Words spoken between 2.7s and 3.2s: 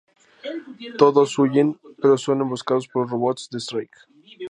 por los